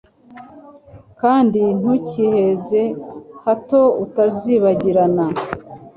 kandi 1.21 1.61
ntukiheze, 1.79 2.81
hato 3.43 3.81
utazibagirana 4.03 5.25